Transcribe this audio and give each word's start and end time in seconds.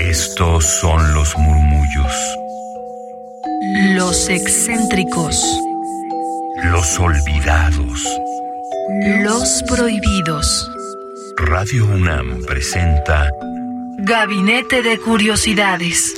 Estos 0.00 0.64
son 0.64 1.14
los 1.14 1.36
murmullos. 1.36 2.12
Los 3.94 4.30
excéntricos. 4.30 5.44
Los 6.64 6.98
olvidados. 6.98 8.08
Los 9.22 9.62
prohibidos. 9.68 10.70
Radio 11.36 11.84
UNAM 11.84 12.42
presenta 12.46 13.28
Gabinete 13.98 14.82
de 14.82 14.98
Curiosidades. 14.98 16.14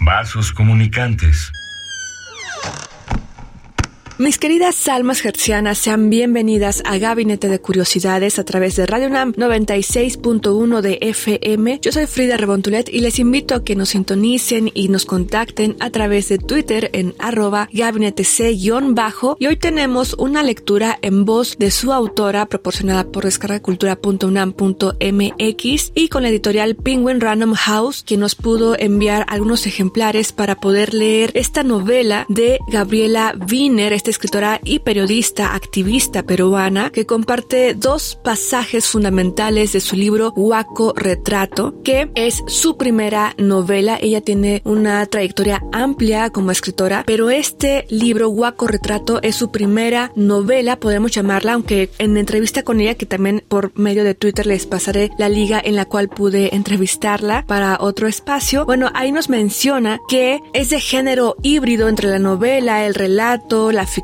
Vasos 0.00 0.52
comunicantes. 0.52 1.52
Mis 4.22 4.38
queridas 4.38 4.86
almas 4.86 5.24
hercianas, 5.24 5.78
sean 5.78 6.08
bienvenidas 6.08 6.84
a 6.86 6.96
Gabinete 6.98 7.48
de 7.48 7.60
Curiosidades 7.60 8.38
a 8.38 8.44
través 8.44 8.76
de 8.76 8.86
Radio 8.86 9.10
NAM 9.10 9.32
96.1 9.32 10.80
de 10.80 10.98
FM. 11.00 11.80
Yo 11.82 11.90
soy 11.90 12.06
Frida 12.06 12.36
Rebontulet 12.36 12.88
y 12.88 13.00
les 13.00 13.18
invito 13.18 13.56
a 13.56 13.64
que 13.64 13.74
nos 13.74 13.88
sintonicen 13.88 14.70
y 14.74 14.90
nos 14.90 15.06
contacten 15.06 15.74
a 15.80 15.90
través 15.90 16.28
de 16.28 16.38
Twitter 16.38 16.88
en 16.92 17.16
arroba 17.18 17.68
gabinete 17.72 18.22
c-bajo. 18.22 19.36
Y 19.40 19.48
hoy 19.48 19.56
tenemos 19.56 20.14
una 20.16 20.44
lectura 20.44 21.00
en 21.02 21.24
voz 21.24 21.58
de 21.58 21.72
su 21.72 21.92
autora 21.92 22.46
proporcionada 22.46 23.02
por 23.02 23.24
descargacultura.unam.mx 23.24 25.92
y 25.96 26.08
con 26.08 26.22
la 26.22 26.28
editorial 26.28 26.76
Penguin 26.76 27.20
Random 27.20 27.54
House, 27.54 28.04
quien 28.06 28.20
nos 28.20 28.36
pudo 28.36 28.78
enviar 28.78 29.26
algunos 29.28 29.66
ejemplares 29.66 30.30
para 30.30 30.54
poder 30.54 30.94
leer 30.94 31.32
esta 31.34 31.64
novela 31.64 32.24
de 32.28 32.60
Gabriela 32.70 33.34
Wiener, 33.50 33.92
esta 33.92 34.11
escritora 34.12 34.60
y 34.62 34.78
periodista 34.80 35.54
activista 35.54 36.22
peruana 36.22 36.90
que 36.90 37.06
comparte 37.06 37.74
dos 37.74 38.18
pasajes 38.22 38.86
fundamentales 38.86 39.72
de 39.72 39.80
su 39.80 39.96
libro 39.96 40.32
Huaco 40.36 40.92
Retrato, 40.94 41.82
que 41.82 42.10
es 42.14 42.42
su 42.46 42.76
primera 42.76 43.34
novela. 43.38 43.98
Ella 44.00 44.20
tiene 44.20 44.62
una 44.64 45.04
trayectoria 45.06 45.62
amplia 45.72 46.30
como 46.30 46.50
escritora, 46.50 47.04
pero 47.06 47.30
este 47.30 47.86
libro 47.88 48.28
Huaco 48.28 48.66
Retrato 48.66 49.20
es 49.22 49.36
su 49.36 49.50
primera 49.50 50.12
novela, 50.14 50.76
podemos 50.76 51.10
llamarla, 51.10 51.54
aunque 51.54 51.90
en 51.98 52.16
entrevista 52.16 52.62
con 52.62 52.80
ella, 52.80 52.94
que 52.94 53.06
también 53.06 53.42
por 53.48 53.76
medio 53.78 54.04
de 54.04 54.14
Twitter 54.14 54.46
les 54.46 54.66
pasaré 54.66 55.10
la 55.18 55.28
liga 55.28 55.60
en 55.64 55.74
la 55.74 55.86
cual 55.86 56.08
pude 56.08 56.54
entrevistarla 56.54 57.44
para 57.46 57.78
otro 57.80 58.08
espacio. 58.08 58.66
Bueno, 58.66 58.90
ahí 58.94 59.10
nos 59.10 59.30
menciona 59.30 60.00
que 60.08 60.40
es 60.52 60.68
de 60.70 60.80
género 60.80 61.36
híbrido 61.42 61.88
entre 61.88 62.08
la 62.08 62.18
novela, 62.18 62.84
el 62.84 62.94
relato, 62.94 63.72
la 63.72 63.86
ficción, 63.86 64.01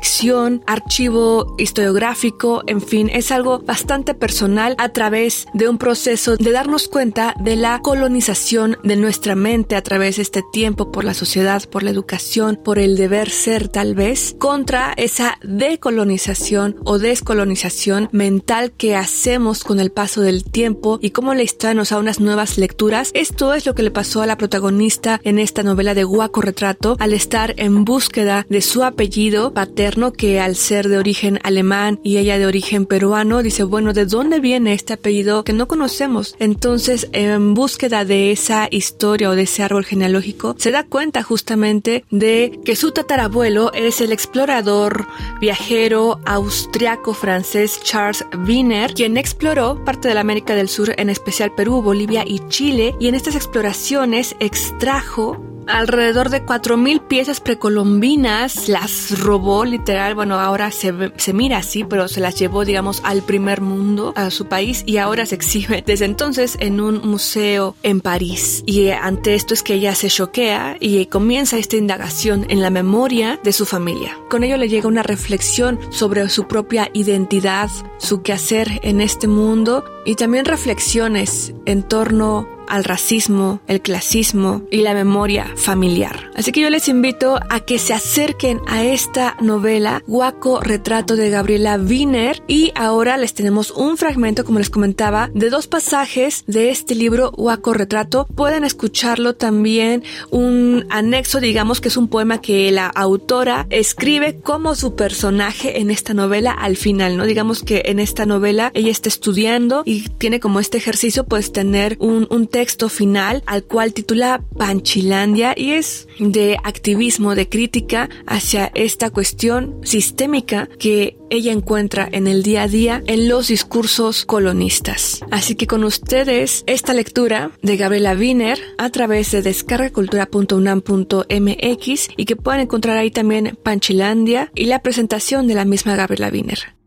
archivo 0.65 1.55
historiográfico, 1.57 2.63
en 2.67 2.81
fin, 2.81 3.09
es 3.11 3.31
algo 3.31 3.59
bastante 3.59 4.13
personal 4.13 4.75
a 4.77 4.89
través 4.89 5.45
de 5.53 5.69
un 5.69 5.77
proceso 5.77 6.35
de 6.37 6.51
darnos 6.51 6.87
cuenta 6.87 7.35
de 7.39 7.55
la 7.55 7.79
colonización 7.79 8.77
de 8.83 8.95
nuestra 8.95 9.35
mente 9.35 9.75
a 9.75 9.81
través 9.81 10.17
de 10.17 10.21
este 10.21 10.43
tiempo 10.51 10.91
por 10.91 11.03
la 11.03 11.13
sociedad, 11.13 11.63
por 11.69 11.83
la 11.83 11.91
educación, 11.91 12.59
por 12.63 12.79
el 12.79 12.95
deber 12.95 13.29
ser 13.29 13.67
tal 13.67 13.95
vez, 13.95 14.35
contra 14.39 14.93
esa 14.97 15.37
decolonización 15.43 16.77
o 16.85 16.99
descolonización 16.99 18.09
mental 18.11 18.71
que 18.71 18.95
hacemos 18.95 19.63
con 19.63 19.79
el 19.79 19.91
paso 19.91 20.21
del 20.21 20.43
tiempo 20.43 20.99
y 21.01 21.11
cómo 21.11 21.33
la 21.33 21.43
historia 21.43 21.73
nos 21.73 21.91
unas 21.91 22.19
nuevas 22.19 22.57
lecturas. 22.57 23.11
Esto 23.13 23.53
es 23.53 23.65
lo 23.65 23.73
que 23.73 23.83
le 23.83 23.91
pasó 23.91 24.21
a 24.21 24.27
la 24.27 24.37
protagonista 24.37 25.19
en 25.23 25.39
esta 25.39 25.63
novela 25.63 25.93
de 25.93 26.03
Guaco 26.03 26.41
Retrato 26.41 26.95
al 26.99 27.13
estar 27.13 27.55
en 27.57 27.83
búsqueda 27.83 28.45
de 28.49 28.61
su 28.61 28.83
apellido 28.83 29.53
paterno 29.53 29.88
que 30.15 30.39
al 30.39 30.55
ser 30.55 30.87
de 30.87 30.99
origen 30.99 31.39
alemán 31.43 31.99
y 32.03 32.17
ella 32.17 32.37
de 32.37 32.45
origen 32.45 32.85
peruano 32.85 33.41
dice 33.41 33.63
bueno 33.63 33.91
de 33.91 34.05
dónde 34.05 34.39
viene 34.39 34.73
este 34.73 34.93
apellido 34.93 35.43
que 35.43 35.51
no 35.51 35.67
conocemos 35.67 36.35
entonces 36.37 37.09
en 37.11 37.55
búsqueda 37.55 38.05
de 38.05 38.31
esa 38.31 38.67
historia 38.69 39.31
o 39.31 39.35
de 39.35 39.43
ese 39.43 39.63
árbol 39.63 39.85
genealógico 39.85 40.55
se 40.59 40.69
da 40.69 40.83
cuenta 40.83 41.23
justamente 41.23 42.05
de 42.11 42.59
que 42.63 42.75
su 42.75 42.91
tatarabuelo 42.91 43.73
es 43.73 43.99
el 43.99 44.11
explorador 44.11 45.07
viajero 45.41 46.19
austriaco 46.23 47.15
francés 47.15 47.79
Charles 47.83 48.23
Wiener 48.45 48.93
quien 48.93 49.17
exploró 49.17 49.83
parte 49.83 50.07
de 50.07 50.13
la 50.13 50.21
América 50.21 50.53
del 50.53 50.69
Sur 50.69 50.93
en 50.97 51.09
especial 51.09 51.51
Perú 51.55 51.81
Bolivia 51.81 52.23
y 52.27 52.39
Chile 52.47 52.95
y 52.99 53.07
en 53.07 53.15
estas 53.15 53.35
exploraciones 53.35 54.35
extrajo 54.39 55.49
alrededor 55.69 56.29
de 56.29 56.45
4.000 56.45 57.07
piezas 57.07 57.39
precolombinas, 57.39 58.67
las 58.67 59.19
robó 59.19 59.65
literal, 59.65 60.15
bueno, 60.15 60.39
ahora 60.39 60.71
se, 60.71 60.93
se 61.17 61.33
mira 61.33 61.57
así, 61.57 61.83
pero 61.83 62.07
se 62.07 62.19
las 62.19 62.37
llevó, 62.37 62.65
digamos, 62.65 63.01
al 63.03 63.21
primer 63.21 63.61
mundo, 63.61 64.13
a 64.15 64.31
su 64.31 64.47
país, 64.47 64.83
y 64.85 64.97
ahora 64.97 65.25
se 65.25 65.35
exhibe 65.35 65.83
desde 65.85 66.05
entonces 66.05 66.57
en 66.59 66.81
un 66.81 67.07
museo 67.07 67.75
en 67.83 68.01
París. 68.01 68.63
Y 68.65 68.89
ante 68.89 69.35
esto 69.35 69.53
es 69.53 69.63
que 69.63 69.75
ella 69.75 69.95
se 69.95 70.09
choquea 70.09 70.77
y 70.79 71.05
comienza 71.05 71.57
esta 71.57 71.77
indagación 71.77 72.45
en 72.49 72.61
la 72.61 72.69
memoria 72.69 73.39
de 73.43 73.53
su 73.53 73.65
familia. 73.65 74.17
Con 74.29 74.43
ello 74.43 74.57
le 74.57 74.69
llega 74.69 74.87
una 74.87 75.03
reflexión 75.03 75.79
sobre 75.91 76.27
su 76.29 76.47
propia 76.47 76.89
identidad, 76.93 77.69
su 77.97 78.21
quehacer 78.21 78.79
en 78.83 79.01
este 79.01 79.27
mundo 79.27 79.83
y 80.05 80.15
también 80.15 80.45
reflexiones 80.45 81.53
en 81.65 81.83
torno 81.83 82.58
al 82.69 82.83
racismo, 82.83 83.61
el 83.67 83.81
clasismo 83.81 84.63
y 84.71 84.77
la 84.77 84.93
memoria 84.93 85.51
familiar. 85.55 86.31
Así 86.35 86.51
que 86.51 86.61
yo 86.61 86.69
les 86.69 86.87
invito 86.87 87.39
a 87.49 87.59
que 87.59 87.79
se 87.79 87.93
acerquen 87.93 88.61
a 88.67 88.83
esta 88.83 89.35
novela 89.41 90.03
Guaco 90.07 90.61
Retrato 90.61 91.15
de 91.15 91.29
Gabriela 91.29 91.77
Wiener 91.77 92.41
y 92.47 92.71
ahora 92.75 93.17
les 93.17 93.33
tenemos 93.33 93.71
un 93.71 93.97
fragmento, 93.97 94.45
como 94.45 94.59
les 94.59 94.69
comentaba, 94.69 95.29
de 95.33 95.49
dos 95.49 95.67
pasajes 95.67 96.43
de 96.47 96.69
este 96.69 96.95
libro 96.95 97.31
Guaco 97.31 97.73
Retrato. 97.73 98.25
Pueden 98.35 98.63
escucharlo 98.63 99.35
también 99.35 100.03
un 100.29 100.85
anexo, 100.89 101.39
digamos 101.39 101.81
que 101.81 101.89
es 101.89 101.97
un 101.97 102.07
poema 102.07 102.41
que 102.41 102.71
la 102.71 102.87
autora 102.87 103.67
escribe 103.69 104.39
como 104.41 104.75
su 104.75 104.95
personaje 104.95 105.79
en 105.79 105.91
esta 105.91 106.13
novela 106.13 106.51
al 106.51 106.77
final, 106.77 107.17
¿no? 107.17 107.25
Digamos 107.25 107.63
que 107.63 107.83
en 107.85 107.99
esta 107.99 108.25
novela 108.25 108.71
ella 108.73 108.91
está 108.91 109.09
estudiando 109.09 109.83
y 109.85 110.09
tiene 110.09 110.39
como 110.39 110.59
este 110.59 110.77
ejercicio 110.77 111.25
pues 111.25 111.51
tener 111.51 111.97
un, 111.99 112.27
un 112.29 112.47
texto 112.59 112.89
final 112.89 113.41
al 113.45 113.63
cual 113.63 113.93
titula 113.93 114.43
Panchilandia 114.57 115.53
y 115.55 115.71
es 115.71 116.09
de 116.19 116.57
activismo, 116.61 117.33
de 117.33 117.47
crítica 117.47 118.09
hacia 118.27 118.69
esta 118.75 119.11
cuestión 119.11 119.79
sistémica 119.81 120.67
que 120.77 121.15
ella 121.29 121.53
encuentra 121.53 122.09
en 122.11 122.27
el 122.27 122.43
día 122.43 122.63
a 122.63 122.67
día 122.67 123.01
en 123.07 123.29
los 123.29 123.47
discursos 123.47 124.25
colonistas. 124.25 125.21
Así 125.31 125.55
que 125.55 125.67
con 125.67 125.85
ustedes 125.85 126.65
esta 126.67 126.93
lectura 126.93 127.51
de 127.61 127.77
Gabriela 127.77 128.11
Wiener 128.11 128.59
a 128.77 128.89
través 128.89 129.31
de 129.31 129.41
descargacultura.unam.mx 129.41 132.09
y 132.17 132.25
que 132.25 132.35
pueden 132.35 132.59
encontrar 132.59 132.97
ahí 132.97 133.09
también 133.09 133.57
Panchilandia 133.63 134.51
y 134.53 134.65
la 134.65 134.81
presentación 134.81 135.47
de 135.47 135.53
la 135.53 135.63
misma 135.63 135.95
Gabriela 135.95 136.27
Wiener. 136.27 136.77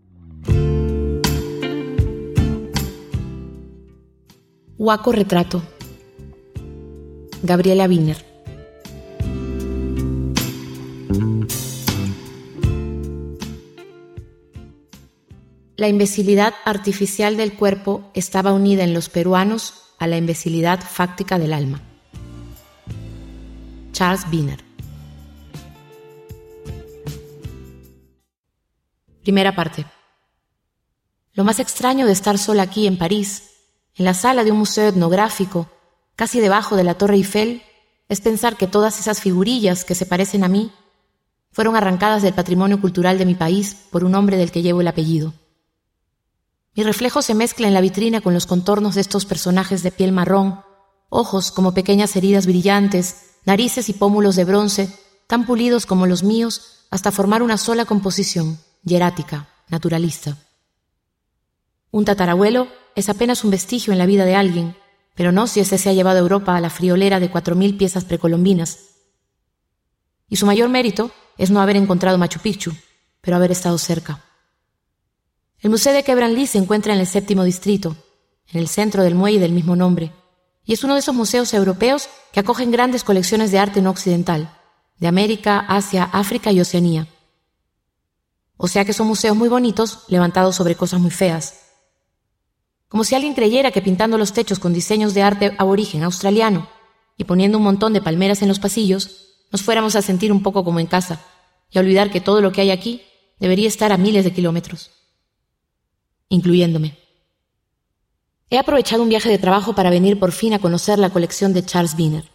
Huaco 4.79 5.13
Retrato. 5.13 5.63
Gabriela 7.43 7.85
Wiener. 7.87 8.25
La 15.77 15.89
imbecilidad 15.89 16.55
artificial 16.65 17.37
del 17.37 17.53
cuerpo 17.53 18.11
estaba 18.15 18.55
unida 18.55 18.83
en 18.83 18.95
los 18.95 19.11
peruanos 19.11 19.75
a 19.99 20.07
la 20.07 20.17
imbecilidad 20.17 20.81
fáctica 20.81 21.39
del 21.39 21.53
alma. 21.53 21.83
Charles 23.93 24.25
Wiener. 24.33 24.65
Primera 29.21 29.55
parte. 29.55 29.85
Lo 31.35 31.45
más 31.45 31.61
extraño 31.61 32.07
de 32.07 32.13
estar 32.13 32.39
sola 32.39 32.63
aquí 32.63 32.87
en 32.87 32.97
París 32.97 33.52
en 33.97 34.05
la 34.05 34.15
sala 34.15 34.45
de 34.45 34.53
un 34.53 34.59
museo 34.59 34.89
etnográfico, 34.89 35.69
casi 36.17 36.41
debajo 36.41 36.77
de 36.77 36.85
la 36.85 36.95
Torre 36.95 37.17
Eiffel, 37.17 37.63
es 38.09 38.21
pensar 38.21 38.57
que 38.57 38.67
todas 38.67 38.99
esas 39.01 39.21
figurillas 39.21 39.85
que 39.85 39.95
se 39.95 40.07
parecen 40.07 40.45
a 40.45 40.49
mí 40.49 40.73
fueron 41.51 41.77
arrancadas 41.77 42.23
del 42.23 42.35
patrimonio 42.35 42.81
cultural 42.81 43.19
de 43.19 43.27
mi 43.27 43.35
país 43.35 43.77
por 43.91 44.05
un 44.05 44.15
hombre 44.15 44.37
del 44.37 44.51
que 44.51 44.63
llevo 44.63 44.81
el 44.81 44.89
apellido. 44.89 45.35
Mi 46.75 46.83
reflejo 46.83 47.21
se 47.21 47.35
mezcla 47.35 47.69
en 47.69 47.75
la 47.75 47.83
vitrina 47.83 48.23
con 48.23 48.33
los 48.33 48.47
contornos 48.47 48.95
de 48.95 49.03
estos 49.03 49.27
personajes 49.27 49.83
de 49.83 49.93
piel 49.93 50.13
marrón, 50.13 50.63
ojos 51.11 51.51
como 51.51 51.75
pequeñas 51.75 52.17
heridas 52.17 52.47
brillantes, 52.47 53.33
narices 53.45 53.91
y 53.91 53.93
pómulos 53.93 54.37
de 54.37 54.47
bronce, 54.47 54.89
tan 55.27 55.45
pulidos 55.45 55.85
como 55.85 56.07
los 56.07 56.23
míos, 56.23 56.87
hasta 56.91 57.13
formar 57.13 57.43
una 57.43 57.59
sola 57.59 57.85
composición, 57.85 58.59
hierática, 58.85 59.49
naturalista. 59.69 60.39
Un 61.91 62.07
tatarabuelo 62.07 62.69
es 62.97 63.09
apenas 63.09 63.45
un 63.45 63.51
vestigio 63.51 63.93
en 63.93 63.99
la 63.99 64.07
vida 64.07 64.25
de 64.25 64.35
alguien, 64.35 64.77
pero 65.15 65.33
no 65.33 65.47
si 65.47 65.61
ese 65.61 65.79
se 65.79 65.91
ha 65.91 65.93
llevado 65.93 66.19
a 66.19 66.23
Europa 66.23 66.57
a 66.57 66.61
la 66.61 66.71
friolera 66.71 67.21
de 67.21 67.31
cuatro 67.31 67.55
mil 67.55 67.77
piezas 67.77 68.05
precolombinas. 68.05 68.79
Y 70.29 70.37
su 70.37 70.47
mayor 70.47 70.69
mérito 70.69 71.11
es 71.37 71.51
no 71.51 71.61
haber 71.61 71.77
encontrado 71.77 72.19
Machu 72.19 72.41
Picchu, 72.41 72.73
pero 73.21 73.37
haber 73.37 73.53
estado 73.53 73.79
cerca. 73.79 74.25
El 75.61 75.71
Museo 75.71 75.93
de 75.93 76.03
Quebranlí 76.03 76.47
se 76.47 76.59
encuentra 76.59 76.95
en 76.95 77.01
el 77.01 77.07
séptimo 77.07 77.45
distrito, 77.45 77.97
en 78.49 78.61
el 78.61 78.69
centro 78.69 79.03
del 79.03 79.15
muelle 79.15 79.39
del 79.39 79.53
mismo 79.53 79.77
nombre, 79.77 80.13
y 80.65 80.73
es 80.73 80.85
uno 80.85 80.95
de 80.95 81.01
esos 81.01 81.15
museos 81.15 81.53
europeos 81.55 82.09
que 82.33 82.41
acogen 82.41 82.71
grandes 82.71 83.05
colecciones 83.05 83.51
de 83.51 83.59
arte 83.59 83.83
no 83.83 83.91
occidental, 83.91 84.57
de 84.99 85.09
América, 85.09 85.59
Asia, 85.69 86.05
África 86.13 86.53
y 86.53 86.61
Oceanía. 86.61 87.09
O 88.57 88.69
sea 88.69 88.85
que 88.85 88.93
son 88.93 89.09
museos 89.09 89.37
muy 89.37 89.49
bonitos 89.49 90.05
levantados 90.09 90.55
sobre 90.57 90.77
cosas 90.77 91.01
muy 91.01 91.11
feas. 91.11 91.72
Como 92.93 93.05
si 93.05 93.15
alguien 93.15 93.33
creyera 93.33 93.71
que 93.71 93.81
pintando 93.81 94.19
los 94.19 94.35
techos 94.35 94.59
con 94.59 94.75
diseños 94.75 95.15
de 95.15 95.23
arte 95.23 95.55
aborigen 95.57 96.03
australiano 96.03 96.69
y 97.17 97.25
poniendo 97.25 97.57
un 97.57 97.65
montón 97.65 97.95
de 97.95 98.03
palmeras 98.03 98.43
en 98.43 98.49
los 98.49 98.59
pasillos, 98.59 99.31
nos 99.51 99.63
fuéramos 99.63 99.97
a 99.97 100.03
sentir 100.03 100.31
un 100.31 100.43
poco 100.43 100.63
como 100.63 100.79
en 100.79 100.87
casa 100.87 101.25
y 101.71 101.79
a 101.79 101.81
olvidar 101.81 102.11
que 102.11 102.21
todo 102.21 102.43
lo 102.43 102.53
que 102.53 102.61
hay 102.61 102.71
aquí 102.71 103.01
debería 103.41 103.67
estar 103.67 103.93
a 103.93 103.97
miles 103.97 104.25
de 104.25 104.35
kilómetros, 104.35 104.91
incluyéndome. 106.29 106.99
He 108.51 108.59
aprovechado 108.59 109.03
un 109.03 109.09
viaje 109.09 109.31
de 109.31 109.39
trabajo 109.39 109.75
para 109.75 109.89
venir 109.89 110.19
por 110.19 110.33
fin 110.33 110.53
a 110.53 110.59
conocer 110.59 110.99
la 110.99 111.09
colección 111.09 111.55
de 111.55 111.65
Charles 111.65 111.95
Wiener. 111.99 112.31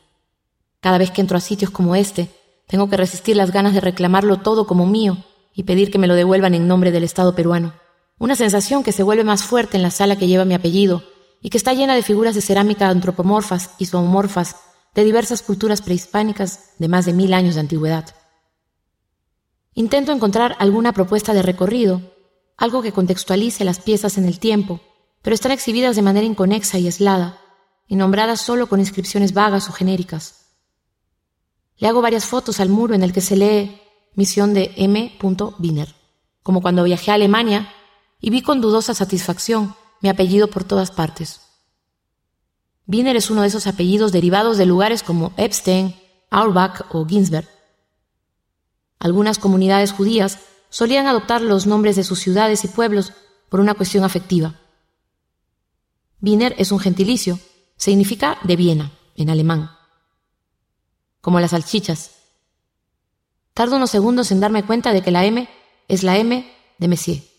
Cada 0.80 0.98
vez 0.98 1.12
que 1.12 1.22
entro 1.22 1.38
a 1.38 1.42
sitios 1.42 1.70
como 1.70 1.96
este, 1.96 2.30
tengo 2.66 2.90
que 2.90 2.98
resistir 2.98 3.36
las 3.36 3.52
ganas 3.52 3.76
de 3.76 3.82
reclamarlo 3.82 4.38
todo 4.38 4.66
como 4.66 4.88
mío 4.88 5.18
y 5.54 5.66
pedir 5.66 5.92
que 5.92 6.00
me 6.00 6.08
lo 6.08 6.16
devuelvan 6.16 6.56
en 6.56 6.68
nombre 6.68 6.92
del 6.92 7.04
Estado 7.04 7.36
peruano. 7.36 7.76
Una 8.20 8.36
sensación 8.36 8.84
que 8.84 8.92
se 8.92 9.04
vuelve 9.04 9.24
más 9.24 9.44
fuerte 9.44 9.78
en 9.78 9.84
la 9.84 9.92
sala 9.92 10.16
que 10.16 10.28
lleva 10.28 10.46
mi 10.46 10.54
apellido 10.54 11.04
y 11.42 11.50
que 11.50 11.58
está 11.58 11.74
llena 11.74 11.96
de 11.96 12.04
figuras 12.04 12.36
de 12.36 12.42
cerámica 12.42 12.90
antropomorfas 12.90 13.72
y 13.78 13.86
zoomorfas 13.86 14.56
de 14.96 15.04
diversas 15.04 15.44
culturas 15.44 15.82
prehispánicas 15.82 16.72
de 16.80 16.88
más 16.88 17.06
de 17.06 17.14
mil 17.14 17.34
años 17.34 17.56
de 17.56 17.62
antigüedad. 17.62 18.06
Intento 19.74 20.12
encontrar 20.12 20.56
alguna 20.60 20.94
propuesta 20.94 21.34
de 21.34 21.44
recorrido, 21.44 22.02
algo 22.58 22.82
que 22.82 22.92
contextualice 22.92 23.64
las 23.64 23.80
piezas 23.80 24.18
en 24.18 24.26
el 24.26 24.40
tiempo 24.40 24.82
pero 25.28 25.34
están 25.34 25.52
exhibidas 25.52 25.98
de 25.98 26.02
manera 26.02 26.26
inconexa 26.26 26.80
y 26.80 26.86
aislada, 26.86 27.42
y 27.86 27.98
nombradas 27.98 28.40
solo 28.40 28.68
con 28.68 28.80
inscripciones 28.80 29.34
vagas 29.34 29.68
o 29.68 29.74
genéricas. 29.74 30.56
Le 31.76 31.90
hago 31.90 32.02
varias 32.02 32.26
fotos 32.26 32.62
al 32.62 32.70
muro 32.70 32.96
en 32.96 33.04
el 33.04 33.12
que 33.12 33.20
se 33.20 33.36
lee 33.36 33.82
Misión 34.16 34.54
de 34.54 34.72
M. 34.78 35.18
Wiener, 35.60 35.94
como 36.44 36.62
cuando 36.62 36.86
viajé 36.86 37.12
a 37.12 37.16
Alemania 37.16 37.68
y 38.20 38.30
vi 38.30 38.42
con 38.42 38.62
dudosa 38.62 38.94
satisfacción 38.94 39.76
mi 40.02 40.10
apellido 40.10 40.48
por 40.48 40.64
todas 40.64 40.92
partes. 40.92 41.42
Wiener 42.88 43.16
es 43.16 43.30
uno 43.30 43.42
de 43.42 43.48
esos 43.48 43.68
apellidos 43.68 44.12
derivados 44.12 44.58
de 44.58 44.66
lugares 44.66 45.04
como 45.04 45.34
Epstein, 45.38 45.96
Auerbach 46.30 46.86
o 46.92 47.06
Ginsberg. 47.06 47.48
Algunas 49.00 49.40
comunidades 49.40 49.92
judías 49.92 50.40
solían 50.70 51.06
adoptar 51.08 51.42
los 51.42 51.68
nombres 51.68 51.96
de 51.96 52.04
sus 52.04 52.20
ciudades 52.20 52.64
y 52.64 52.70
pueblos 52.70 53.14
por 53.50 53.60
una 53.60 53.74
cuestión 53.74 54.04
afectiva. 54.04 54.56
Wiener 56.22 56.56
es 56.58 56.72
un 56.72 56.80
gentilicio, 56.80 57.40
significa 57.76 58.40
de 58.44 58.56
Viena, 58.56 58.92
en 59.16 59.30
alemán. 59.30 59.72
Como 61.22 61.40
las 61.40 61.52
salchichas. 61.52 62.16
Tardo 63.54 63.76
unos 63.76 63.92
segundos 63.92 64.32
en 64.32 64.40
darme 64.40 64.64
cuenta 64.66 64.94
de 64.94 65.02
que 65.02 65.12
la 65.12 65.26
M 65.26 65.48
es 65.88 66.04
la 66.04 66.18
M 66.18 66.50
de 66.78 66.88
Messier. 66.88 67.37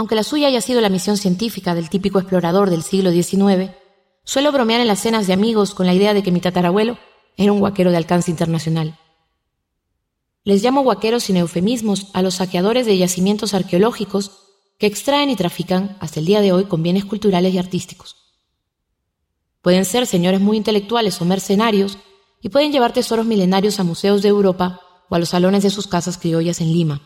Aunque 0.00 0.14
la 0.14 0.22
suya 0.22 0.48
haya 0.48 0.62
sido 0.62 0.80
la 0.80 0.88
misión 0.88 1.18
científica 1.18 1.74
del 1.74 1.90
típico 1.90 2.18
explorador 2.18 2.70
del 2.70 2.82
siglo 2.82 3.12
XIX, 3.12 3.72
suelo 4.24 4.50
bromear 4.50 4.80
en 4.80 4.86
las 4.86 5.00
cenas 5.00 5.26
de 5.26 5.34
amigos 5.34 5.74
con 5.74 5.84
la 5.84 5.92
idea 5.92 6.14
de 6.14 6.22
que 6.22 6.32
mi 6.32 6.40
tatarabuelo 6.40 6.96
era 7.36 7.52
un 7.52 7.58
guaquero 7.58 7.90
de 7.90 7.98
alcance 7.98 8.30
internacional. 8.30 8.98
Les 10.42 10.62
llamo 10.62 10.80
guaqueros 10.80 11.24
sin 11.24 11.36
eufemismos 11.36 12.06
a 12.14 12.22
los 12.22 12.36
saqueadores 12.36 12.86
de 12.86 12.96
yacimientos 12.96 13.52
arqueológicos 13.52 14.46
que 14.78 14.86
extraen 14.86 15.28
y 15.28 15.36
trafican 15.36 15.98
hasta 16.00 16.18
el 16.18 16.24
día 16.24 16.40
de 16.40 16.54
hoy 16.54 16.64
con 16.64 16.82
bienes 16.82 17.04
culturales 17.04 17.52
y 17.52 17.58
artísticos. 17.58 18.16
Pueden 19.60 19.84
ser 19.84 20.06
señores 20.06 20.40
muy 20.40 20.56
intelectuales 20.56 21.20
o 21.20 21.26
mercenarios 21.26 21.98
y 22.40 22.48
pueden 22.48 22.72
llevar 22.72 22.94
tesoros 22.94 23.26
milenarios 23.26 23.78
a 23.78 23.84
museos 23.84 24.22
de 24.22 24.30
Europa 24.30 24.80
o 25.10 25.14
a 25.14 25.18
los 25.18 25.28
salones 25.28 25.62
de 25.62 25.68
sus 25.68 25.86
casas 25.86 26.16
criollas 26.16 26.62
en 26.62 26.72
Lima. 26.72 27.02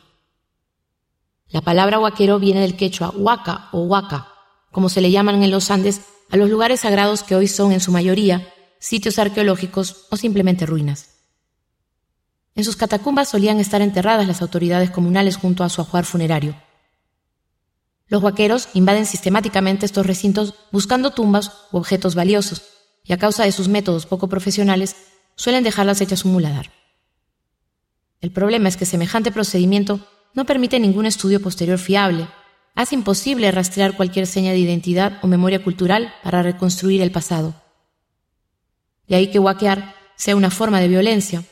La 1.48 1.60
palabra 1.60 1.98
huaquero 1.98 2.38
viene 2.38 2.60
del 2.60 2.76
quechua 2.76 3.10
huaca 3.10 3.68
o 3.72 3.82
huaca, 3.82 4.28
como 4.72 4.88
se 4.88 5.00
le 5.00 5.10
llaman 5.10 5.42
en 5.42 5.50
los 5.50 5.70
Andes 5.70 6.00
a 6.30 6.36
los 6.36 6.50
lugares 6.50 6.80
sagrados 6.80 7.22
que 7.22 7.36
hoy 7.36 7.48
son 7.48 7.72
en 7.72 7.80
su 7.80 7.92
mayoría 7.92 8.52
sitios 8.80 9.18
arqueológicos 9.18 10.06
o 10.10 10.16
simplemente 10.16 10.66
ruinas. 10.66 11.10
En 12.54 12.64
sus 12.64 12.76
catacumbas 12.76 13.28
solían 13.28 13.58
estar 13.58 13.82
enterradas 13.82 14.26
las 14.26 14.42
autoridades 14.42 14.90
comunales 14.90 15.36
junto 15.36 15.64
a 15.64 15.68
su 15.68 15.80
ajuar 15.80 16.04
funerario. 16.04 16.54
Los 18.06 18.22
vaqueros 18.22 18.68
invaden 18.74 19.06
sistemáticamente 19.06 19.86
estos 19.86 20.06
recintos 20.06 20.54
buscando 20.70 21.12
tumbas 21.12 21.52
u 21.72 21.78
objetos 21.78 22.14
valiosos, 22.14 22.62
y 23.02 23.12
a 23.12 23.18
causa 23.18 23.44
de 23.44 23.52
sus 23.52 23.68
métodos 23.68 24.06
poco 24.06 24.28
profesionales, 24.28 24.96
suelen 25.36 25.64
dejarlas 25.64 26.00
hechas 26.00 26.24
un 26.24 26.32
muladar. 26.32 26.70
El 28.20 28.32
problema 28.32 28.68
es 28.68 28.76
que 28.76 28.86
semejante 28.86 29.32
procedimiento 29.32 30.06
no 30.34 30.44
permite 30.44 30.78
ningún 30.80 31.06
estudio 31.06 31.40
posterior 31.40 31.78
fiable, 31.78 32.28
hace 32.74 32.94
imposible 32.94 33.50
rastrear 33.50 33.96
cualquier 33.96 34.26
seña 34.26 34.52
de 34.52 34.58
identidad 34.58 35.18
o 35.22 35.26
memoria 35.26 35.62
cultural 35.62 36.12
para 36.22 36.42
reconstruir 36.42 37.00
el 37.00 37.12
pasado. 37.12 37.54
De 39.06 39.16
ahí 39.16 39.30
que 39.30 39.38
waquear 39.38 39.94
sea 40.16 40.36
una 40.36 40.50
forma 40.50 40.80
de 40.80 40.88
violencia. 40.88 41.44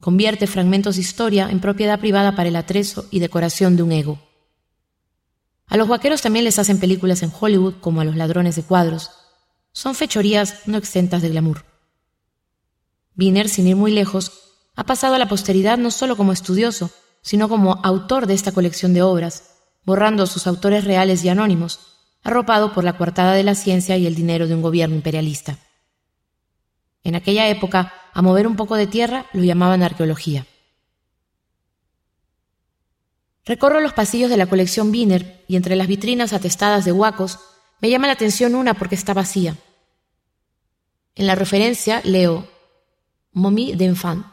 Convierte 0.00 0.46
fragmentos 0.46 0.96
de 0.96 1.00
historia 1.00 1.48
en 1.50 1.60
propiedad 1.60 1.98
privada 1.98 2.36
para 2.36 2.48
el 2.48 2.56
atrezo 2.56 3.06
y 3.10 3.18
decoración 3.18 3.76
de 3.76 3.82
un 3.82 3.92
ego. 3.92 4.18
A 5.66 5.76
los 5.76 5.88
vaqueros 5.88 6.22
también 6.22 6.44
les 6.44 6.58
hacen 6.58 6.78
películas 6.78 7.22
en 7.22 7.32
Hollywood 7.38 7.74
como 7.80 8.00
a 8.00 8.04
los 8.04 8.16
ladrones 8.16 8.56
de 8.56 8.62
cuadros. 8.62 9.10
Son 9.72 9.94
fechorías 9.94 10.66
no 10.66 10.78
exentas 10.78 11.22
de 11.22 11.30
glamour. 11.30 11.64
Wiener, 13.16 13.48
sin 13.48 13.66
ir 13.66 13.76
muy 13.76 13.90
lejos, 13.90 14.32
ha 14.74 14.84
pasado 14.84 15.14
a 15.14 15.18
la 15.18 15.28
posteridad 15.28 15.78
no 15.78 15.90
solo 15.90 16.16
como 16.16 16.32
estudioso, 16.32 16.90
sino 17.26 17.48
como 17.48 17.80
autor 17.82 18.28
de 18.28 18.34
esta 18.34 18.52
colección 18.52 18.94
de 18.94 19.02
obras, 19.02 19.50
borrando 19.84 20.28
sus 20.28 20.46
autores 20.46 20.84
reales 20.84 21.24
y 21.24 21.28
anónimos, 21.28 21.80
arropado 22.22 22.72
por 22.72 22.84
la 22.84 22.96
coartada 22.96 23.32
de 23.32 23.42
la 23.42 23.56
ciencia 23.56 23.96
y 23.96 24.06
el 24.06 24.14
dinero 24.14 24.46
de 24.46 24.54
un 24.54 24.62
gobierno 24.62 24.94
imperialista. 24.94 25.58
En 27.02 27.16
aquella 27.16 27.48
época, 27.48 27.92
a 28.14 28.22
mover 28.22 28.46
un 28.46 28.54
poco 28.54 28.76
de 28.76 28.86
tierra 28.86 29.26
lo 29.32 29.42
llamaban 29.42 29.82
arqueología. 29.82 30.46
Recorro 33.44 33.80
los 33.80 33.92
pasillos 33.92 34.30
de 34.30 34.36
la 34.36 34.46
colección 34.46 34.90
Wiener 34.90 35.44
y 35.48 35.56
entre 35.56 35.74
las 35.74 35.88
vitrinas 35.88 36.32
atestadas 36.32 36.84
de 36.84 36.92
huacos 36.92 37.40
me 37.80 37.90
llama 37.90 38.06
la 38.06 38.12
atención 38.12 38.54
una 38.54 38.74
porque 38.74 38.94
está 38.94 39.14
vacía. 39.14 39.56
En 41.16 41.26
la 41.26 41.34
referencia 41.34 42.02
leo 42.04 42.48
Momie 43.32 43.74
d'enfant, 43.74 44.24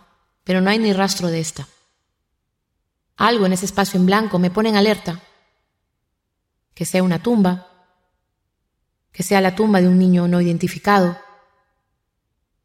pero 0.43 0.61
no 0.61 0.69
hay 0.69 0.77
ni 0.77 0.93
rastro 0.93 1.29
de 1.29 1.39
esta. 1.39 1.67
Algo 3.17 3.45
en 3.45 3.53
ese 3.53 3.65
espacio 3.65 3.99
en 3.99 4.05
blanco 4.05 4.39
me 4.39 4.51
pone 4.51 4.69
en 4.69 4.75
alerta. 4.75 5.21
Que 6.73 6.85
sea 6.85 7.03
una 7.03 7.21
tumba, 7.21 7.67
que 9.11 9.23
sea 9.23 9.41
la 9.41 9.55
tumba 9.55 9.79
de 9.79 9.87
un 9.87 9.99
niño 9.99 10.27
no 10.27 10.41
identificado, 10.41 11.17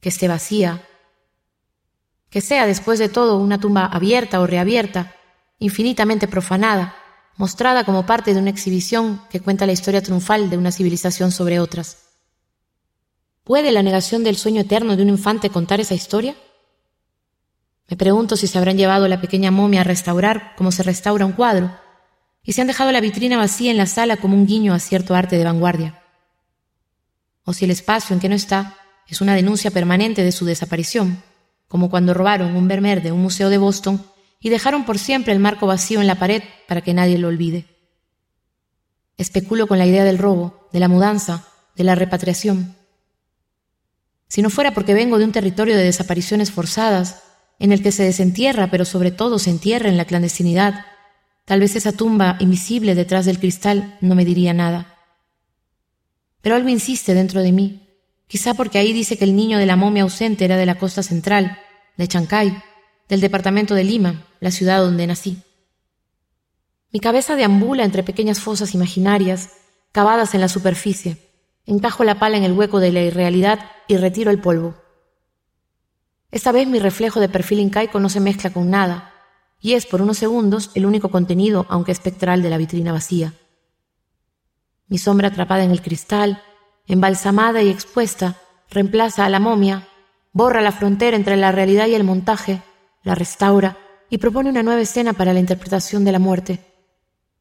que 0.01 0.09
esté 0.09 0.29
vacía, 0.29 0.83
que 2.31 2.41
sea 2.41 2.67
después 2.67 2.99
de 2.99 3.09
todo 3.09 3.37
una 3.39 3.61
tumba 3.61 3.87
abierta 3.87 4.41
o 4.41 4.47
reabierta, 4.47 5.15
infinitamente 5.59 6.29
profanada, 6.29 6.95
mostrada 7.37 7.85
como 7.85 8.07
parte 8.07 8.33
de 8.33 8.41
una 8.41 8.51
exhibición 8.51 9.23
que 9.31 9.41
cuenta 9.41 9.67
la 9.67 9.73
historia 9.73 10.03
triunfal 10.03 10.51
de 10.51 10.57
una 10.57 10.73
civilización 10.73 11.31
sobre 11.33 11.61
otras. 11.61 12.09
¿Puede 13.45 13.71
la 13.73 13.83
negación 13.83 14.25
del 14.25 14.37
sueño 14.37 14.63
eterno 14.63 14.97
de 14.97 15.03
un 15.03 15.09
infante 15.11 15.51
contar 15.51 15.81
esa 15.81 15.95
historia? 15.95 16.37
Me 17.89 17.97
pregunto 17.97 18.37
si 18.37 18.47
se 18.47 18.59
habrán 18.59 18.77
llevado 18.77 19.09
la 19.09 19.21
pequeña 19.21 19.51
momia 19.51 19.81
a 19.81 19.85
restaurar 19.85 20.55
como 20.57 20.73
se 20.73 20.83
restaura 20.83 21.25
un 21.25 21.33
cuadro, 21.33 21.75
y 22.43 22.53
se 22.53 22.61
han 22.61 22.67
dejado 22.67 22.93
la 22.93 23.01
vitrina 23.01 23.37
vacía 23.37 23.71
en 23.71 23.77
la 23.77 23.87
sala 23.87 24.17
como 24.17 24.35
un 24.35 24.47
guiño 24.47 24.75
a 24.75 24.79
cierto 24.79 25.15
arte 25.15 25.37
de 25.37 25.45
vanguardia. 25.45 26.03
O 27.45 27.53
si 27.53 27.65
el 27.65 27.71
espacio 27.71 28.15
en 28.15 28.21
que 28.21 28.29
no 28.29 28.35
está 28.35 28.77
es 29.07 29.21
una 29.21 29.35
denuncia 29.35 29.71
permanente 29.71 30.23
de 30.23 30.33
su 30.33 30.45
desaparición, 30.45 31.23
como 31.67 31.91
cuando 31.91 32.15
robaron 32.15 32.57
un 32.57 32.69
vermeer 32.69 33.03
de 33.03 33.13
un 33.13 33.23
museo 33.23 33.51
de 33.51 33.59
Boston 33.59 34.05
y 34.41 34.51
dejaron 34.51 34.85
por 34.85 34.99
siempre 34.99 35.33
el 35.33 35.39
marco 35.39 35.67
vacío 35.67 36.01
en 36.01 36.07
la 36.07 36.19
pared 36.19 36.43
para 36.67 36.83
que 36.83 36.95
nadie 36.95 37.19
lo 37.19 37.29
olvide. 37.29 37.67
Especulo 39.17 39.67
con 39.67 39.79
la 39.79 39.87
idea 39.87 40.05
del 40.05 40.19
robo, 40.19 40.69
de 40.73 40.81
la 40.81 40.89
mudanza, 40.89 41.47
de 41.75 41.85
la 41.85 41.95
repatriación. 41.95 42.77
Si 44.29 44.43
no 44.43 44.51
fuera 44.51 44.75
porque 44.75 44.95
vengo 44.95 45.19
de 45.19 45.25
un 45.25 45.33
territorio 45.33 45.77
de 45.77 45.85
desapariciones 45.85 46.51
forzadas, 46.51 47.23
en 47.59 47.73
el 47.73 47.83
que 47.83 47.93
se 47.93 48.05
desentierra, 48.05 48.71
pero 48.71 48.85
sobre 48.85 49.11
todo 49.11 49.39
se 49.39 49.51
entierra 49.51 49.89
en 49.89 49.97
la 49.97 50.05
clandestinidad, 50.05 50.87
tal 51.45 51.61
vez 51.61 51.77
esa 51.77 51.93
tumba 51.93 52.37
invisible 52.41 52.95
detrás 52.95 53.27
del 53.27 53.39
cristal 53.39 53.97
no 54.01 54.15
me 54.15 54.25
diría 54.25 54.53
nada. 54.55 54.99
Pero 56.41 56.57
algo 56.57 56.69
insiste 56.69 57.15
dentro 57.15 57.43
de 57.43 57.53
mí, 57.53 57.89
quizá 58.27 58.55
porque 58.55 58.79
ahí 58.79 58.93
dice 58.93 59.17
que 59.17 59.25
el 59.25 59.35
niño 59.35 59.59
de 59.59 59.67
la 59.67 59.77
momia 59.77 60.05
ausente 60.05 60.45
era 60.45 60.57
de 60.57 60.67
la 60.67 60.79
costa 60.79 61.03
central, 61.03 61.59
de 61.97 62.07
Chancay, 62.07 62.63
del 63.09 63.21
departamento 63.21 63.75
de 63.75 63.85
Lima, 63.85 64.27
la 64.41 64.51
ciudad 64.51 64.81
donde 64.81 65.07
nací. 65.07 65.39
Mi 66.93 67.01
cabeza 67.01 67.37
deambula 67.37 67.85
entre 67.85 68.03
pequeñas 68.03 68.41
fosas 68.41 68.75
imaginarias, 68.75 69.51
cavadas 69.93 70.35
en 70.35 70.41
la 70.41 70.49
superficie, 70.49 71.29
Encajo 71.69 72.03
la 72.03 72.19
pala 72.19 72.39
en 72.39 72.45
el 72.45 72.53
hueco 72.53 72.81
de 72.81 72.93
la 72.93 73.03
irrealidad 73.03 73.61
y 73.89 73.99
retiro 73.99 74.31
el 74.31 74.41
polvo. 74.41 74.75
Esta 76.31 76.53
vez 76.53 76.69
mi 76.69 76.79
reflejo 76.79 77.21
de 77.21 77.29
perfil 77.29 77.61
incaico 77.61 78.01
no 78.01 78.09
se 78.09 78.21
mezcla 78.21 78.51
con 78.51 78.71
nada, 78.71 79.13
y 79.61 79.75
es 79.75 79.87
por 79.87 80.03
unos 80.03 80.19
segundos 80.19 80.71
el 80.75 80.87
único 80.87 81.09
contenido, 81.09 81.67
aunque 81.69 81.93
espectral, 81.93 82.43
de 82.43 82.51
la 82.51 82.59
vitrina 82.59 82.93
vacía. 82.93 83.33
Mi 84.89 84.99
sombra 84.99 85.29
atrapada 85.29 85.65
en 85.65 85.71
el 85.71 85.83
cristal, 85.83 86.43
embalsamada 86.87 87.63
y 87.63 87.71
expuesta, 87.71 88.37
reemplaza 88.71 89.25
a 89.25 89.29
la 89.31 89.41
momia, 89.41 89.89
borra 90.33 90.61
la 90.61 90.73
frontera 90.73 91.17
entre 91.17 91.37
la 91.37 91.53
realidad 91.53 91.87
y 91.87 91.95
el 91.95 92.05
montaje, 92.05 92.63
la 93.03 93.15
restaura 93.15 93.79
y 94.11 94.19
propone 94.19 94.51
una 94.51 94.63
nueva 94.63 94.81
escena 94.81 95.13
para 95.13 95.33
la 95.33 95.41
interpretación 95.41 96.05
de 96.05 96.13
la 96.13 96.19
muerte. 96.19 96.65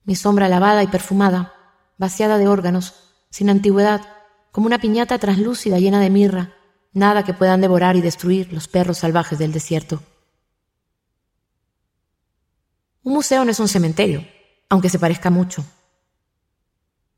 Mi 0.04 0.16
sombra 0.16 0.50
lavada 0.50 0.84
y 0.84 0.88
perfumada, 0.88 1.54
vaciada 1.98 2.38
de 2.38 2.48
órganos, 2.48 2.96
sin 3.30 3.50
antigüedad, 3.50 4.02
como 4.52 4.68
una 4.68 4.80
piñata 4.80 5.18
translúcida 5.20 5.80
llena 5.80 6.00
de 6.00 6.10
mirra, 6.10 6.57
nada 6.94 7.24
que 7.24 7.34
puedan 7.34 7.62
devorar 7.62 7.96
y 7.96 8.02
destruir 8.02 8.52
los 8.52 8.68
perros 8.68 9.00
salvajes 9.00 9.40
del 9.40 9.52
desierto. 9.52 10.02
Un 13.04 13.14
museo 13.14 13.46
no 13.46 13.52
es 13.52 13.60
un 13.60 13.68
cementerio, 13.68 14.26
aunque 14.70 14.90
se 14.90 15.00
parezca 15.00 15.30
mucho. 15.30 15.64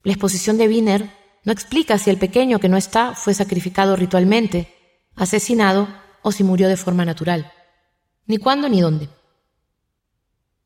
La 0.04 0.14
exposición 0.14 0.58
de 0.58 0.68
Wiener 0.68 1.10
no 1.44 1.52
explica 1.52 1.98
si 1.98 2.10
el 2.10 2.18
pequeño 2.18 2.60
que 2.60 2.70
no 2.70 2.78
está 2.78 3.16
fue 3.16 3.34
sacrificado 3.34 3.96
ritualmente, 3.96 4.74
asesinado 5.16 5.88
o 6.22 6.32
si 6.32 6.44
murió 6.44 6.68
de 6.68 6.78
forma 6.78 7.06
natural, 7.06 7.52
ni 8.28 8.38
cuándo 8.38 8.70
ni 8.70 8.82
dónde. 8.82 9.10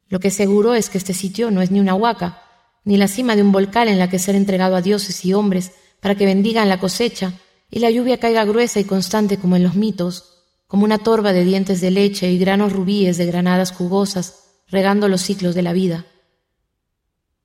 Lo 0.10 0.20
que 0.20 0.28
es 0.28 0.34
seguro 0.34 0.76
es 0.76 0.90
que 0.90 0.98
este 0.98 1.14
sitio 1.14 1.52
no 1.52 1.62
es 1.62 1.72
ni 1.72 1.80
una 1.80 1.96
huaca, 1.96 2.42
ni 2.84 2.98
la 2.98 3.08
cima 3.08 3.36
de 3.36 3.42
un 3.42 3.52
volcán 3.52 3.88
en 3.88 4.00
la 4.00 4.10
que 4.10 4.20
ser 4.20 4.36
entregado 4.36 4.76
a 4.76 4.82
dioses 4.82 5.24
y 5.26 5.34
hombres 5.34 5.72
para 6.00 6.16
que 6.16 6.26
bendigan 6.26 6.70
la 6.70 6.80
cosecha 6.80 7.34
y 7.74 7.80
la 7.80 7.90
lluvia 7.90 8.20
caiga 8.20 8.46
gruesa 8.46 8.80
y 8.80 8.84
constante 8.84 9.40
como 9.40 9.56
en 9.56 9.64
los 9.64 9.74
mitos, 9.74 10.44
como 10.68 10.84
una 10.84 11.00
torba 11.00 11.34
de 11.34 11.44
dientes 11.44 11.82
de 11.82 11.90
leche 11.90 12.32
y 12.32 12.38
granos 12.38 12.72
rubíes 12.72 13.18
de 13.18 13.26
granadas 13.26 13.72
jugosas, 13.72 14.62
regando 14.68 15.08
los 15.08 15.22
ciclos 15.22 15.56
de 15.56 15.64
la 15.64 15.74
vida. 15.74 16.06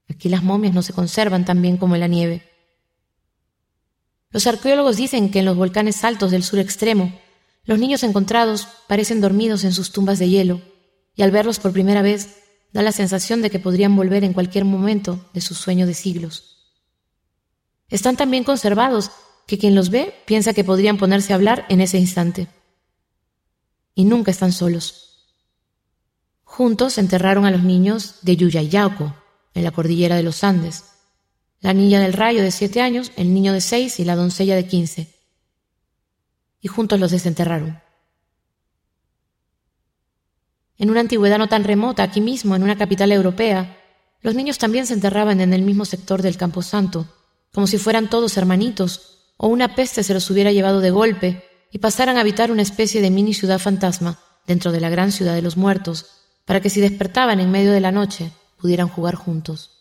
Aquí 0.07 0.29
las 0.29 0.43
momias 0.43 0.75
no 0.75 0.83
se 0.83 0.93
conservan 0.93 1.47
tan 1.47 1.63
bien 1.63 1.79
como 1.79 1.95
en 1.95 2.03
la 2.03 2.09
nieve. 2.09 2.47
Los 4.29 4.47
arqueólogos 4.47 4.99
dicen 4.99 5.31
que 5.31 5.39
en 5.39 5.47
los 5.47 5.57
volcanes 5.57 6.05
altos 6.05 6.31
del 6.31 6.45
sur 6.45 6.59
extremo, 6.59 7.19
los 7.65 7.79
niños 7.79 8.03
encontrados 8.03 8.69
parecen 8.87 9.23
dormidos 9.23 9.65
en 9.65 9.73
sus 9.73 9.93
tumbas 9.93 10.19
de 10.19 10.29
hielo, 10.29 10.61
y 11.15 11.23
al 11.23 11.31
verlos 11.31 11.59
por 11.59 11.73
primera 11.73 12.03
vez 12.03 12.37
da 12.75 12.83
la 12.83 12.93
sensación 12.93 13.41
de 13.41 13.49
que 13.49 13.61
podrían 13.61 13.97
volver 13.97 14.25
en 14.25 14.35
cualquier 14.35 14.67
momento 14.67 15.31
de 15.33 15.41
su 15.41 15.55
sueño 15.55 15.87
de 15.87 15.95
siglos. 15.95 16.75
Están 17.89 18.19
tan 18.19 18.31
bien 18.31 18.45
conservados 18.45 19.11
que 19.49 19.59
quien 19.59 19.75
los 19.75 19.89
ve 19.89 20.15
piensa 20.27 20.53
que 20.53 20.63
podrían 20.63 20.99
ponerse 20.99 21.33
a 21.33 21.37
hablar 21.37 21.65
en 21.71 21.81
ese 21.81 21.99
instante. 21.99 22.49
Y 23.95 24.05
nunca 24.05 24.31
están 24.31 24.53
solos. 24.53 25.25
Juntos 26.45 26.99
enterraron 26.99 27.47
a 27.47 27.51
los 27.51 27.63
niños 27.63 28.17
de 28.21 28.37
Yuyayauco, 28.37 29.17
en 29.55 29.65
la 29.65 29.71
cordillera 29.71 30.17
de 30.17 30.23
los 30.23 30.45
Andes, 30.45 30.85
la 31.61 31.73
niña 31.73 31.99
del 31.99 32.13
rayo 32.13 32.43
de 32.43 32.51
siete 32.51 32.83
años, 32.83 33.11
el 33.17 33.33
niño 33.33 33.55
de 33.55 33.63
seis 33.63 33.99
y 33.99 34.05
la 34.05 34.17
doncella 34.17 34.55
de 34.55 34.67
quince. 34.67 35.15
Y 36.61 36.69
juntos 36.69 37.01
los 37.01 37.11
desenterraron. 37.11 37.81
En 40.77 40.91
una 40.91 41.01
antigüedad 41.01 41.39
no 41.39 41.49
tan 41.49 41.65
remota, 41.65 42.03
aquí 42.03 42.21
mismo, 42.21 42.55
en 42.55 42.63
una 42.63 42.77
capital 42.77 43.13
europea, 43.13 43.79
los 44.21 44.35
niños 44.35 44.59
también 44.59 44.87
se 44.87 44.93
enterraban 44.93 45.41
en 45.41 45.55
el 45.55 45.63
mismo 45.63 45.87
sector 45.87 46.21
del 46.21 46.37
Camposanto, 46.37 47.09
como 47.51 47.67
si 47.67 47.79
fueran 47.79 48.11
todos 48.11 48.37
hermanitos, 48.37 49.18
o 49.39 49.49
una 49.49 49.75
peste 49.75 50.03
se 50.03 50.13
los 50.13 50.29
hubiera 50.31 50.53
llevado 50.53 50.81
de 50.81 50.91
golpe 50.91 51.45
y 51.73 51.79
pasaran 51.79 52.19
a 52.19 52.21
habitar 52.21 52.51
una 52.51 52.63
especie 52.63 53.01
de 53.01 53.11
mini 53.11 53.33
ciudad 53.33 53.59
fantasma 53.59 54.19
dentro 54.47 54.73
de 54.73 54.81
la 54.81 54.91
gran 54.91 55.13
ciudad 55.13 55.35
de 55.35 55.43
los 55.43 55.57
muertos, 55.57 56.07
para 56.45 56.61
que 56.61 56.71
si 56.71 56.81
despertaban 56.81 57.41
en 57.41 57.51
medio 57.51 57.73
de 57.73 57.81
la 57.81 57.93
noche 57.93 58.33
pudieran 58.59 58.89
jugar 58.89 59.15
juntos. 59.15 59.79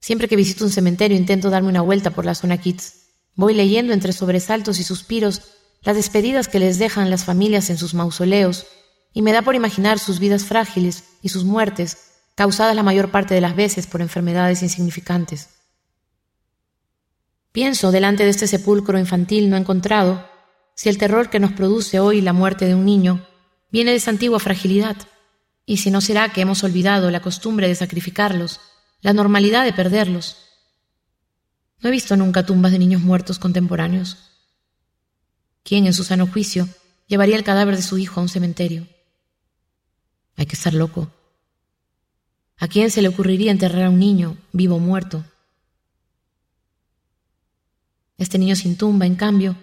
Siempre 0.00 0.28
que 0.28 0.36
visito 0.36 0.64
un 0.64 0.70
cementerio 0.70 1.16
intento 1.16 1.50
darme 1.50 1.68
una 1.68 1.82
vuelta 1.82 2.10
por 2.10 2.24
la 2.24 2.34
zona 2.34 2.58
Kids. 2.58 2.94
Voy 3.34 3.54
leyendo 3.54 3.92
entre 3.92 4.12
sobresaltos 4.12 4.78
y 4.78 4.84
suspiros 4.84 5.42
las 5.82 5.96
despedidas 5.96 6.48
que 6.48 6.58
les 6.58 6.78
dejan 6.78 7.10
las 7.10 7.24
familias 7.24 7.70
en 7.70 7.78
sus 7.78 7.94
mausoleos, 7.94 8.66
y 9.12 9.22
me 9.22 9.32
da 9.32 9.42
por 9.42 9.54
imaginar 9.54 9.98
sus 9.98 10.18
vidas 10.18 10.44
frágiles 10.44 11.04
y 11.22 11.30
sus 11.30 11.44
muertes, 11.44 11.98
causadas 12.34 12.76
la 12.76 12.82
mayor 12.82 13.10
parte 13.10 13.34
de 13.34 13.40
las 13.40 13.56
veces 13.56 13.86
por 13.86 14.02
enfermedades 14.02 14.62
insignificantes. 14.62 15.59
Pienso, 17.52 17.90
delante 17.90 18.24
de 18.24 18.30
este 18.30 18.46
sepulcro 18.46 18.98
infantil 18.98 19.50
no 19.50 19.56
encontrado, 19.56 20.24
si 20.74 20.88
el 20.88 20.98
terror 20.98 21.30
que 21.30 21.40
nos 21.40 21.52
produce 21.52 21.98
hoy 21.98 22.20
la 22.20 22.32
muerte 22.32 22.66
de 22.66 22.74
un 22.74 22.84
niño 22.84 23.26
viene 23.72 23.90
de 23.90 23.96
esa 23.96 24.10
antigua 24.10 24.38
fragilidad, 24.38 24.96
y 25.66 25.78
si 25.78 25.90
no 25.90 26.00
será 26.00 26.32
que 26.32 26.40
hemos 26.40 26.62
olvidado 26.64 27.10
la 27.10 27.20
costumbre 27.20 27.68
de 27.68 27.74
sacrificarlos, 27.74 28.60
la 29.00 29.12
normalidad 29.12 29.64
de 29.64 29.72
perderlos. 29.72 30.36
No 31.80 31.88
he 31.88 31.92
visto 31.92 32.16
nunca 32.16 32.46
tumbas 32.46 32.72
de 32.72 32.78
niños 32.78 33.02
muertos 33.02 33.38
contemporáneos. 33.38 34.18
¿Quién, 35.64 35.86
en 35.86 35.94
su 35.94 36.04
sano 36.04 36.26
juicio, 36.26 36.68
llevaría 37.06 37.36
el 37.36 37.44
cadáver 37.44 37.76
de 37.76 37.82
su 37.82 37.98
hijo 37.98 38.20
a 38.20 38.22
un 38.22 38.28
cementerio? 38.28 38.86
Hay 40.36 40.46
que 40.46 40.56
estar 40.56 40.74
loco. 40.74 41.10
¿A 42.58 42.68
quién 42.68 42.90
se 42.90 43.02
le 43.02 43.08
ocurriría 43.08 43.50
enterrar 43.50 43.84
a 43.84 43.90
un 43.90 43.98
niño, 43.98 44.36
vivo 44.52 44.76
o 44.76 44.80
muerto? 44.80 45.24
Este 48.20 48.36
niño 48.38 48.54
sin 48.54 48.76
tumba, 48.76 49.06
en 49.06 49.14
cambio, 49.14 49.56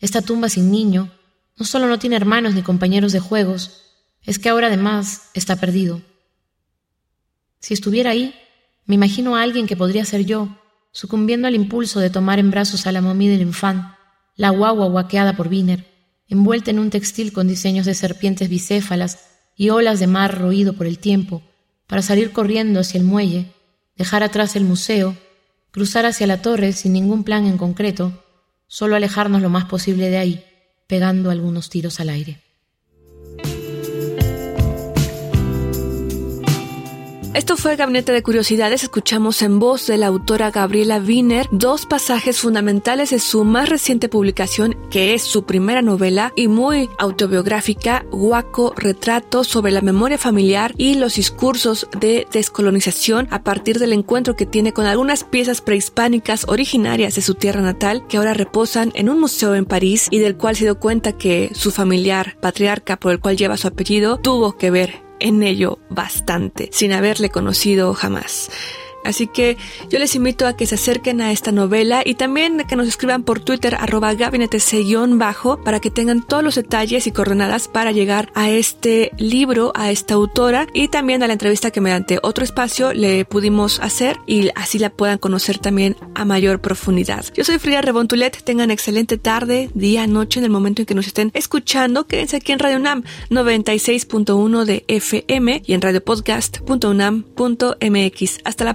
esta 0.00 0.20
tumba 0.20 0.48
sin 0.48 0.72
niño, 0.72 1.12
no 1.56 1.64
solo 1.64 1.86
no 1.86 2.00
tiene 2.00 2.16
hermanos 2.16 2.56
ni 2.56 2.62
compañeros 2.62 3.12
de 3.12 3.20
juegos, 3.20 3.82
es 4.24 4.40
que 4.40 4.48
ahora 4.48 4.66
además 4.66 5.30
está 5.32 5.54
perdido. 5.54 6.02
Si 7.60 7.72
estuviera 7.72 8.10
ahí, 8.10 8.34
me 8.84 8.96
imagino 8.96 9.36
a 9.36 9.42
alguien 9.42 9.68
que 9.68 9.76
podría 9.76 10.04
ser 10.04 10.24
yo, 10.24 10.48
sucumbiendo 10.90 11.46
al 11.46 11.54
impulso 11.54 12.00
de 12.00 12.10
tomar 12.10 12.40
en 12.40 12.50
brazos 12.50 12.88
a 12.88 12.92
la 12.92 13.00
momia 13.00 13.30
del 13.30 13.42
infán, 13.42 13.94
la 14.34 14.50
guagua 14.50 14.88
guaqueada 14.88 15.36
por 15.36 15.46
Wiener, 15.46 15.86
envuelta 16.26 16.72
en 16.72 16.80
un 16.80 16.90
textil 16.90 17.32
con 17.32 17.46
diseños 17.46 17.86
de 17.86 17.94
serpientes 17.94 18.48
bicéfalas 18.48 19.20
y 19.54 19.70
olas 19.70 20.00
de 20.00 20.08
mar 20.08 20.36
roído 20.36 20.72
por 20.72 20.88
el 20.88 20.98
tiempo, 20.98 21.42
para 21.86 22.02
salir 22.02 22.32
corriendo 22.32 22.80
hacia 22.80 22.98
el 22.98 23.04
muelle, 23.04 23.54
dejar 23.94 24.24
atrás 24.24 24.56
el 24.56 24.64
museo 24.64 25.16
cruzar 25.70 26.06
hacia 26.06 26.26
la 26.26 26.42
torre 26.42 26.72
sin 26.72 26.92
ningún 26.92 27.24
plan 27.24 27.46
en 27.46 27.58
concreto, 27.58 28.24
solo 28.66 28.96
alejarnos 28.96 29.42
lo 29.42 29.50
más 29.50 29.64
posible 29.64 30.10
de 30.10 30.18
ahí, 30.18 30.44
pegando 30.86 31.30
algunos 31.30 31.70
tiros 31.70 32.00
al 32.00 32.08
aire. 32.10 32.49
Esto 37.32 37.56
fue 37.56 37.76
Gabinete 37.76 38.10
de 38.10 38.24
Curiosidades. 38.24 38.82
Escuchamos 38.82 39.40
en 39.42 39.60
voz 39.60 39.86
de 39.86 39.96
la 39.96 40.08
autora 40.08 40.50
Gabriela 40.50 40.98
Wiener 40.98 41.46
dos 41.52 41.86
pasajes 41.86 42.40
fundamentales 42.40 43.10
de 43.10 43.20
su 43.20 43.44
más 43.44 43.68
reciente 43.68 44.08
publicación, 44.08 44.76
que 44.90 45.14
es 45.14 45.22
su 45.22 45.44
primera 45.44 45.80
novela 45.80 46.32
y 46.34 46.48
muy 46.48 46.90
autobiográfica, 46.98 48.04
Huaco 48.10 48.74
Retrato 48.76 49.44
sobre 49.44 49.70
la 49.70 49.80
memoria 49.80 50.18
familiar 50.18 50.74
y 50.76 50.94
los 50.94 51.14
discursos 51.14 51.86
de 52.00 52.26
descolonización 52.32 53.28
a 53.30 53.44
partir 53.44 53.78
del 53.78 53.92
encuentro 53.92 54.34
que 54.34 54.46
tiene 54.46 54.72
con 54.72 54.86
algunas 54.86 55.22
piezas 55.22 55.60
prehispánicas 55.60 56.48
originarias 56.48 57.14
de 57.14 57.22
su 57.22 57.36
tierra 57.36 57.62
natal 57.62 58.04
que 58.08 58.16
ahora 58.16 58.34
reposan 58.34 58.90
en 58.96 59.08
un 59.08 59.20
museo 59.20 59.54
en 59.54 59.66
París 59.66 60.08
y 60.10 60.18
del 60.18 60.36
cual 60.36 60.56
se 60.56 60.64
dio 60.64 60.80
cuenta 60.80 61.12
que 61.12 61.52
su 61.54 61.70
familiar, 61.70 62.36
patriarca 62.40 62.96
por 62.98 63.12
el 63.12 63.20
cual 63.20 63.36
lleva 63.36 63.56
su 63.56 63.68
apellido, 63.68 64.16
tuvo 64.16 64.56
que 64.56 64.72
ver 64.72 65.09
en 65.20 65.42
ello 65.42 65.78
bastante, 65.90 66.68
sin 66.72 66.92
haberle 66.92 67.30
conocido 67.30 67.94
jamás. 67.94 68.50
Así 69.04 69.26
que 69.26 69.56
yo 69.88 69.98
les 69.98 70.14
invito 70.14 70.46
a 70.46 70.56
que 70.56 70.66
se 70.66 70.74
acerquen 70.74 71.20
a 71.20 71.32
esta 71.32 71.52
novela 71.52 72.02
y 72.04 72.14
también 72.14 72.64
que 72.68 72.76
nos 72.76 72.88
escriban 72.88 73.22
por 73.22 73.40
Twitter 73.40 73.74
arroba 73.74 74.14
gabinetec-bajo 74.14 75.62
para 75.62 75.80
que 75.80 75.90
tengan 75.90 76.26
todos 76.26 76.42
los 76.42 76.54
detalles 76.54 77.06
y 77.06 77.12
coordenadas 77.12 77.68
para 77.68 77.92
llegar 77.92 78.30
a 78.34 78.50
este 78.50 79.12
libro, 79.18 79.72
a 79.74 79.90
esta 79.90 80.14
autora 80.14 80.66
y 80.72 80.88
también 80.88 81.22
a 81.22 81.26
la 81.26 81.34
entrevista 81.34 81.70
que 81.70 81.80
mediante 81.80 82.18
otro 82.22 82.44
espacio 82.44 82.92
le 82.92 83.24
pudimos 83.24 83.80
hacer 83.80 84.18
y 84.26 84.50
así 84.54 84.78
la 84.78 84.90
puedan 84.90 85.18
conocer 85.18 85.58
también 85.58 85.96
a 86.14 86.24
mayor 86.24 86.60
profundidad. 86.60 87.24
Yo 87.34 87.44
soy 87.44 87.58
Frida 87.58 87.82
Rebontulet, 87.82 88.42
tengan 88.42 88.70
excelente 88.70 89.18
tarde, 89.18 89.70
día, 89.74 90.06
noche 90.06 90.40
en 90.40 90.44
el 90.44 90.50
momento 90.50 90.82
en 90.82 90.86
que 90.86 90.94
nos 90.94 91.06
estén 91.06 91.30
escuchando. 91.34 92.06
Quédense 92.06 92.36
aquí 92.36 92.52
en 92.52 92.58
Radio 92.58 92.76
UNAM 92.76 93.04
96.1 93.30 94.64
de 94.64 94.84
FM 94.88 95.62
y 95.64 95.74
en 95.74 95.80
radiopodcast.unam.mx. 95.80 98.38
Hasta 98.44 98.64
la 98.64 98.74